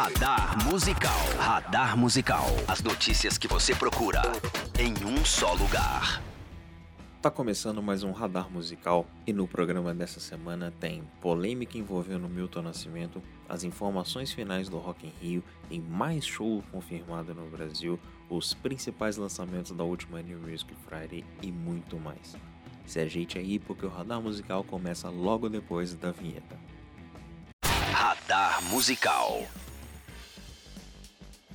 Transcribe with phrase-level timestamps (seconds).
[0.00, 1.18] Radar Musical.
[1.40, 2.46] Radar Musical.
[2.68, 4.22] As notícias que você procura
[4.78, 6.22] em um só lugar.
[7.20, 12.62] Tá começando mais um Radar Musical e no programa dessa semana tem polêmica envolvendo Milton
[12.62, 17.98] Nascimento, as informações finais do Rock in Rio, tem mais show confirmado no Brasil,
[18.30, 22.36] os principais lançamentos da última New Music Friday e muito mais.
[22.86, 26.56] Se ajeite aí porque o Radar Musical começa logo depois da vinheta.
[27.92, 29.44] Radar Musical.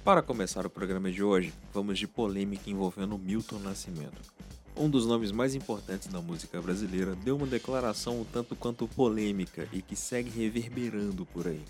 [0.03, 4.33] Para começar o programa de hoje, vamos de polêmica envolvendo Milton Nascimento.
[4.75, 9.65] Um dos nomes mais importantes da música brasileira deu uma declaração um tanto quanto polêmica
[9.71, 11.61] e que segue reverberando por aí.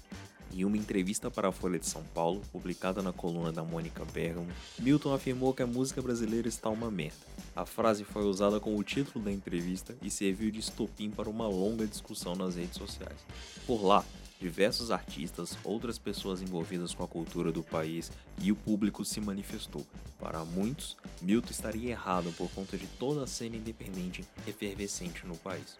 [0.52, 4.48] Em uma entrevista para a Folha de São Paulo, publicada na coluna da Mônica Bergamo,
[4.80, 7.28] Milton afirmou que a música brasileira está uma merda.
[7.56, 11.86] A frase foi usada como título da entrevista e serviu de estopim para uma longa
[11.86, 13.20] discussão nas redes sociais.
[13.68, 14.04] Por lá,
[14.40, 18.12] diversos artistas, outras pessoas envolvidas com a cultura do país
[18.42, 19.86] e o público se manifestou.
[20.20, 25.78] Para muitos, Milton estaria errado por conta de toda a cena independente efervescente no país.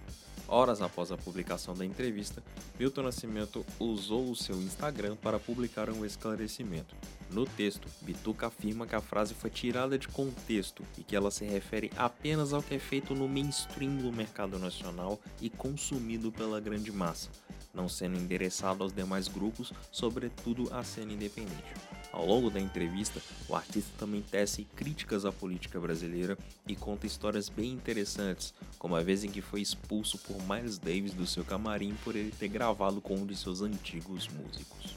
[0.48, 2.44] Horas após a publicação da entrevista,
[2.78, 6.96] Milton Nascimento usou o seu Instagram para publicar um esclarecimento.
[7.32, 11.46] No texto, Bituca afirma que a frase foi tirada de contexto e que ela se
[11.46, 16.92] refere apenas ao que é feito no mainstream do mercado nacional e consumido pela grande
[16.92, 17.32] massa,
[17.74, 21.74] não sendo endereçado aos demais grupos, sobretudo à cena independente.
[22.12, 27.50] Ao longo da entrevista, o artista também tece críticas à política brasileira e conta histórias
[27.50, 31.96] bem interessantes, como a vez em que foi expulso por Miles Davis do seu camarim
[32.04, 34.96] por ele ter gravado com um de seus antigos músicos.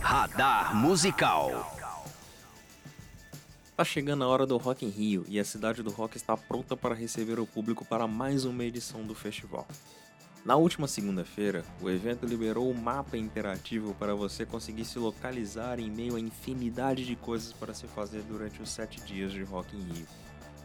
[0.00, 1.50] Radar Musical.
[3.76, 6.76] Tá chegando a hora do Rock in Rio e a cidade do rock está pronta
[6.76, 9.68] para receber o público para mais uma edição do festival.
[10.48, 15.78] Na última segunda-feira, o evento liberou o um mapa interativo para você conseguir se localizar
[15.78, 19.76] em meio a infinidade de coisas para se fazer durante os sete dias de Rock
[19.76, 20.06] in Rio.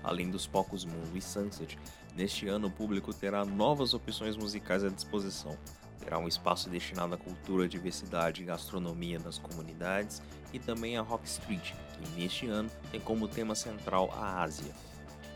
[0.02, 1.78] Além dos palcos Mundo e Sunset,
[2.16, 5.58] neste ano o público terá novas opções musicais à disposição.
[6.00, 10.22] Terá um espaço destinado à cultura, diversidade e gastronomia das comunidades
[10.54, 14.74] e também a Rock Street, que neste ano tem como tema central a Ásia.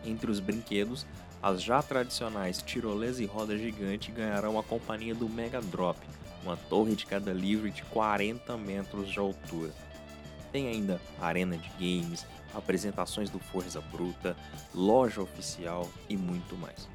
[0.08, 1.06] Entre os brinquedos,
[1.44, 6.00] as já tradicionais tirolesa e roda gigante ganharão a companhia do Mega Drop,
[6.44, 9.74] uma torre de queda livre de 40 metros de altura.
[10.52, 14.36] Tem ainda arena de games, apresentações do Forza Bruta,
[14.74, 16.88] loja oficial e muito mais.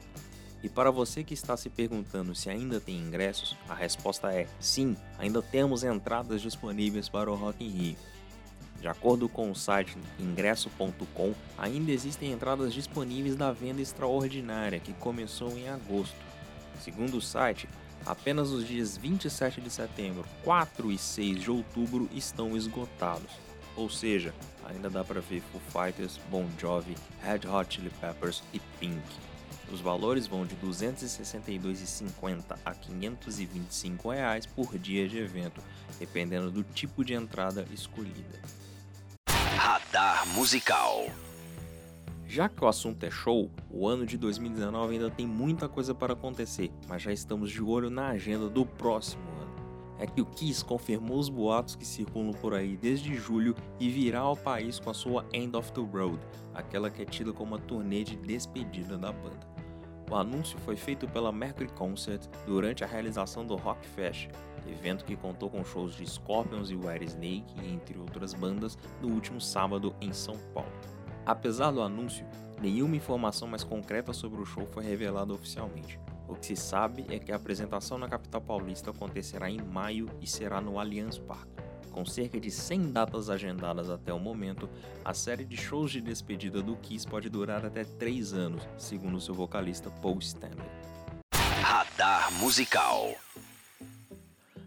[0.63, 4.97] E para você que está se perguntando se ainda tem ingressos, a resposta é sim,
[5.19, 7.97] ainda temos entradas disponíveis para o Rock in Rio.
[8.83, 15.57] De acordo com o site ingresso.com, ainda existem entradas disponíveis da venda extraordinária que começou
[15.57, 16.17] em agosto.
[16.81, 17.69] Segundo o site,
[18.05, 23.31] apenas os dias 27 de setembro, 4 e 6 de outubro estão esgotados.
[23.77, 24.35] Ou seja,
[24.69, 29.01] ainda dá para ver Foo Fighters, Bon Jovi, Red Hot Chili Peppers e Pink.
[29.73, 35.63] Os valores vão de R$ 262,50 a 525 reais por dia de evento,
[36.01, 38.41] dependendo do tipo de entrada escolhida.
[39.65, 41.07] Radar Musical.
[42.27, 46.15] Já que o assunto é show, o ano de 2019 ainda tem muita coisa para
[46.15, 49.55] acontecer, mas já estamos de olho na agenda do próximo ano.
[50.01, 54.19] É que o Kiss confirmou os boatos que circulam por aí desde julho e virá
[54.19, 56.19] ao país com a sua End of the Road,
[56.53, 59.52] aquela que é tida como a turnê de despedida da banda.
[60.13, 64.29] O anúncio foi feito pela Mercury Concert durante a realização do Rock Fest,
[64.71, 69.97] evento que contou com shows de Scorpions e Whitesnake, entre outras bandas, no último sábado
[70.03, 70.71] em São Paulo.
[71.25, 72.27] Apesar do anúncio,
[72.61, 75.99] nenhuma informação mais concreta sobre o show foi revelada oficialmente.
[76.29, 80.27] O que se sabe é que a apresentação na capital paulista acontecerá em maio e
[80.27, 81.52] será no Allianz Parque.
[81.93, 84.69] Com cerca de 100 datas agendadas até o momento,
[85.05, 89.35] a série de shows de despedida do Kiss pode durar até 3 anos, segundo seu
[89.35, 90.67] vocalista Paul Stanley.
[91.61, 93.15] Radar Musical.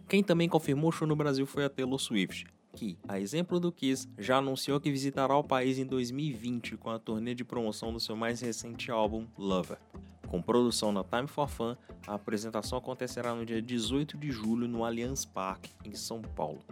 [0.08, 2.45] Quem também confirmou o show no Brasil foi a Taylor Swift,
[2.75, 7.00] que, a exemplo do Kiss, já anunciou que visitará o país em 2020 com a
[7.00, 9.80] turnê de promoção do seu mais recente álbum, Lover.
[10.28, 11.75] Com produção na Time for Fun,
[12.06, 16.63] a apresentação acontecerá no dia 18 de julho no Allianz Parque, em São Paulo.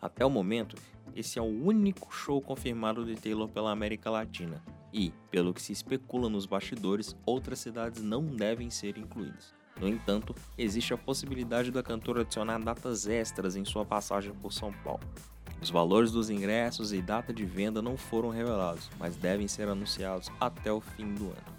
[0.00, 0.76] Até o momento,
[1.14, 4.62] esse é o único show confirmado de Taylor pela América Latina,
[4.92, 9.54] e, pelo que se especula nos bastidores, outras cidades não devem ser incluídas.
[9.80, 14.72] No entanto, existe a possibilidade da cantora adicionar datas extras em sua passagem por São
[14.72, 15.02] Paulo.
[15.60, 20.30] Os valores dos ingressos e data de venda não foram revelados, mas devem ser anunciados
[20.40, 21.58] até o fim do ano.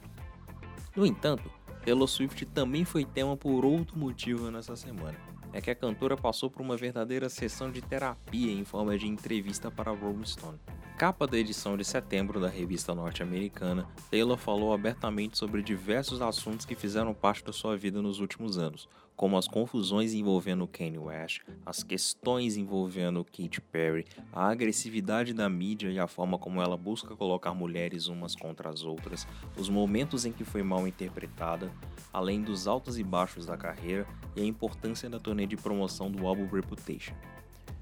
[0.95, 1.50] No entanto,
[1.83, 5.18] Taylor Swift também foi tema por outro motivo nessa semana.
[5.53, 9.71] É que a cantora passou por uma verdadeira sessão de terapia em forma de entrevista
[9.71, 10.59] para Rolling Stone.
[10.97, 16.75] Capa da edição de setembro da revista norte-americana, Taylor falou abertamente sobre diversos assuntos que
[16.75, 18.87] fizeram parte da sua vida nos últimos anos,
[19.19, 25.89] como as confusões envolvendo Kanye West, as questões envolvendo Katy Perry, a agressividade da mídia
[25.89, 29.27] e a forma como ela busca colocar mulheres umas contra as outras,
[29.57, 31.69] os momentos em que foi mal interpretada,
[32.13, 34.07] além dos altos e baixos da carreira
[34.38, 37.13] e a importância da turnê de promoção do álbum Reputation.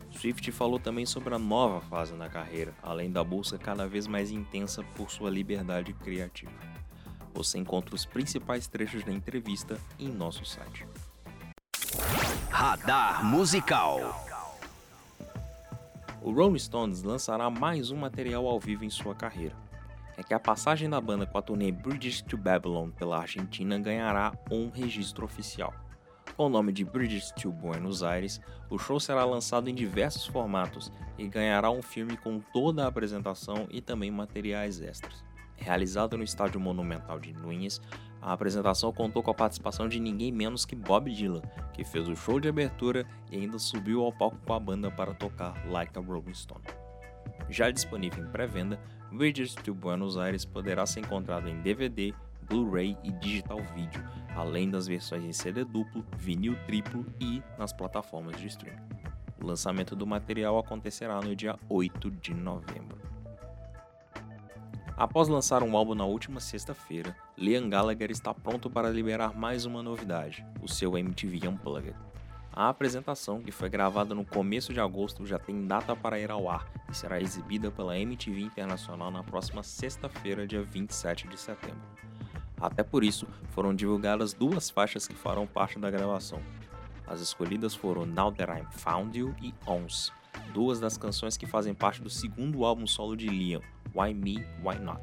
[0.10, 4.32] Swift falou também sobre a nova fase na carreira, além da busca cada vez mais
[4.32, 6.52] intensa por sua liberdade criativa.
[7.36, 10.88] Você encontra os principais trechos da entrevista em nosso site.
[12.60, 14.00] Radar Musical.
[16.24, 19.56] O Rolling Stones lançará mais um material ao vivo em sua carreira.
[20.18, 24.34] É que a passagem da banda com a turnê Bridges to Babylon pela Argentina ganhará
[24.50, 25.72] um registro oficial.
[26.36, 30.92] Com o nome de Bridges to Buenos Aires, o show será lançado em diversos formatos
[31.16, 35.24] e ganhará um filme com toda a apresentação e também materiais extras.
[35.56, 37.80] Realizado no Estádio Monumental de Núñez,
[38.22, 41.42] a apresentação contou com a participação de ninguém menos que Bob Dylan,
[41.74, 45.14] que fez o show de abertura e ainda subiu ao palco com a banda para
[45.14, 46.64] tocar Like a Rolling Stone.
[47.50, 48.80] Já disponível em pré-venda,
[49.12, 52.14] Bridges to Buenos Aires poderá ser encontrado em DVD,
[52.50, 54.04] Blu-ray e digital vídeo,
[54.36, 58.88] além das versões em CD duplo, vinil triplo e nas plataformas de streaming.
[59.42, 62.97] O lançamento do material acontecerá no dia 8 de novembro.
[64.98, 69.84] Após lançar um álbum na última sexta-feira, Liam Gallagher está pronto para liberar mais uma
[69.84, 71.96] novidade, o seu MTV Unplugged.
[72.52, 76.50] A apresentação, que foi gravada no começo de agosto, já tem data para ir ao
[76.50, 81.84] ar e será exibida pela MTV Internacional na próxima sexta-feira, dia 27 de setembro.
[82.60, 86.42] Até por isso, foram divulgadas duas faixas que farão parte da gravação.
[87.06, 90.12] As escolhidas foram Now That I'm Found You e Ons,
[90.54, 93.62] duas das canções que fazem parte do segundo álbum solo de Liam,
[93.94, 95.02] Why Me, Why Not.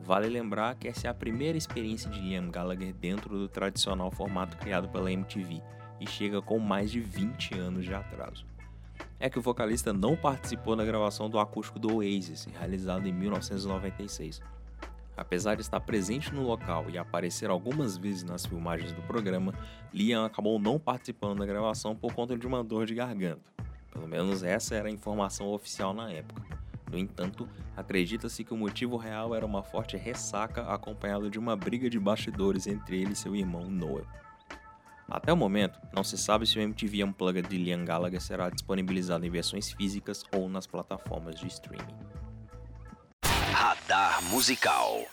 [0.00, 4.56] Vale lembrar que essa é a primeira experiência de Liam Gallagher dentro do tradicional formato
[4.58, 5.62] criado pela MTV
[5.98, 8.44] e chega com mais de 20 anos de atraso.
[9.18, 14.42] É que o vocalista não participou da gravação do acústico do Oasis, realizado em 1996.
[15.16, 19.54] Apesar de estar presente no local e aparecer algumas vezes nas filmagens do programa,
[19.92, 23.54] Liam acabou não participando da gravação por conta de uma dor de garganta.
[23.94, 26.42] Pelo menos essa era a informação oficial na época.
[26.90, 31.88] No entanto, acredita-se que o motivo real era uma forte ressaca acompanhada de uma briga
[31.88, 34.06] de bastidores entre ele e seu irmão Noel.
[35.08, 39.24] Até o momento, não se sabe se o MTV Unplugged de Liam Gallagher será disponibilizado
[39.24, 41.96] em versões físicas ou nas plataformas de streaming.
[43.52, 45.04] Radar Musical.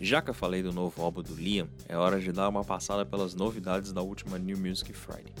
[0.00, 3.06] Já que eu falei do novo álbum do Liam, é hora de dar uma passada
[3.06, 5.32] pelas novidades da última New Music Friday.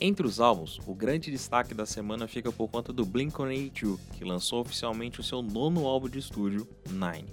[0.00, 4.60] Entre os álbuns, o grande destaque da semana fica por conta do Blink-182, que lançou
[4.60, 7.32] oficialmente o seu nono álbum de estúdio, Nine.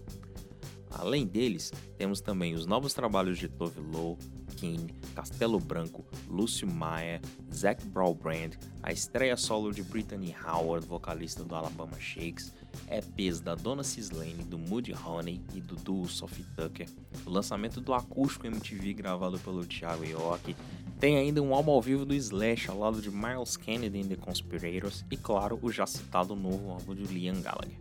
[0.91, 4.17] Além deles, temos também os novos trabalhos de Tove Lo,
[4.55, 7.21] King, Castelo Branco, Lúcio Maia,
[7.53, 12.53] Zac Brand, a estreia solo de Brittany Howard, vocalista do Alabama Shakes,
[12.89, 16.87] EPs da Donna Cislane, do Moody Honey e do duo Sophie Tucker,
[17.25, 20.55] o lançamento do acústico MTV gravado pelo Thiago York,
[20.99, 24.15] tem ainda um álbum ao vivo do Slash ao lado de Miles Kennedy and The
[24.15, 27.79] Conspirators e, claro, o já citado novo álbum de Liam Gallagher.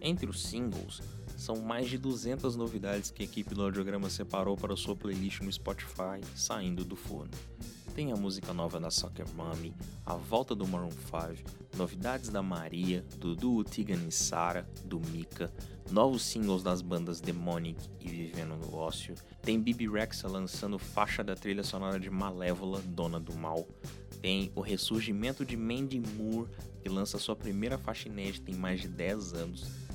[0.00, 1.00] Entre os singles,
[1.36, 5.52] são mais de 200 novidades que a equipe do audiograma separou para sua playlist no
[5.52, 7.30] Spotify, saindo do forno.
[7.96, 9.74] Tem a música nova da Soccer Mommy,
[10.04, 15.50] a volta do Maroon 5, novidades da Maria, do duo Tigan e Sara, do Mika,
[15.90, 21.34] novos singles das bandas Demonic e Vivendo no Ócio, tem Bibi Rexa lançando faixa da
[21.34, 23.66] trilha sonora de Malévola, Dona do Mal,
[24.20, 26.50] tem o ressurgimento de Mandy Moore,
[26.82, 29.85] que lança sua primeira faixa inédita em mais de 10 anos,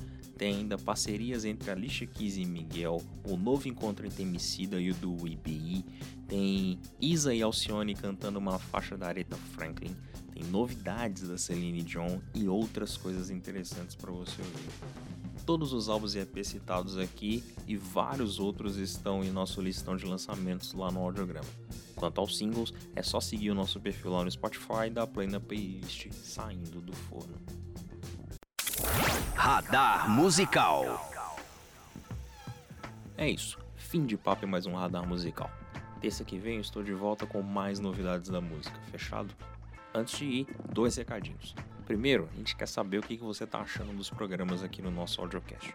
[0.42, 4.94] tem ainda parcerias entre Alicia Keys e Miguel, o novo encontro entre Emicida e o
[4.94, 5.84] do IBI,
[6.26, 9.94] tem Isa e Alcione cantando uma faixa da Aretha Franklin,
[10.34, 15.44] tem novidades da Celine Dion e outras coisas interessantes para você ouvir.
[15.46, 20.04] Todos os álbuns e EP citados aqui e vários outros estão em nosso listão de
[20.04, 21.46] lançamentos lá no audiograma.
[21.94, 25.28] Quanto aos singles, é só seguir o nosso perfil lá no Spotify e dar play
[25.28, 27.61] na playlist Saindo do Forno.
[29.44, 30.84] Radar Musical.
[33.16, 35.50] É isso, fim de papo e mais um Radar Musical.
[36.00, 39.34] Terça que vem estou de volta com mais novidades da música, fechado?
[39.92, 41.56] Antes de ir, dois recadinhos.
[41.84, 45.20] Primeiro, a gente quer saber o que você está achando dos programas aqui no nosso
[45.20, 45.74] audiocast.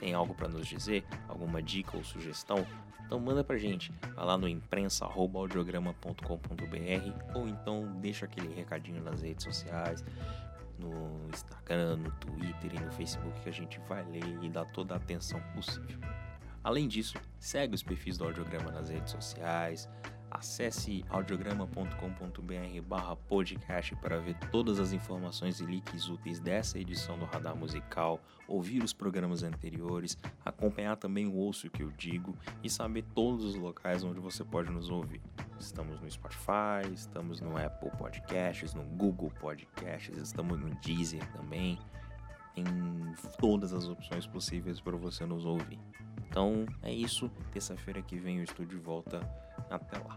[0.00, 1.04] Tem algo para nos dizer?
[1.28, 2.66] Alguma dica ou sugestão?
[3.06, 9.44] Então manda pra gente, vai lá no imprensa@audiograma.com.br ou então deixa aquele recadinho nas redes
[9.44, 10.02] sociais,
[10.78, 14.94] no Instagram, no Twitter e no Facebook que a gente vai ler e dar toda
[14.94, 15.98] a atenção possível.
[16.62, 19.88] Além disso, segue os perfis do Audiograma nas redes sociais,
[20.34, 27.24] acesse audiograma.com.br barra podcast para ver todas as informações e links úteis dessa edição do
[27.24, 33.04] Radar Musical, ouvir os programas anteriores, acompanhar também o Ouço que eu digo e saber
[33.14, 35.22] todos os locais onde você pode nos ouvir.
[35.58, 41.78] Estamos no Spotify, estamos no Apple Podcasts, no Google Podcasts, estamos no Deezer também,
[42.56, 42.64] em
[43.38, 45.78] todas as opções possíveis para você nos ouvir.
[46.28, 47.30] Então é isso.
[47.52, 49.20] Terça-feira que vem eu estou de volta.
[49.70, 50.16] Até lá.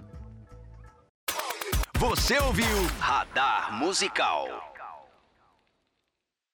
[1.95, 2.67] Você ouviu
[2.99, 4.66] Radar Musical.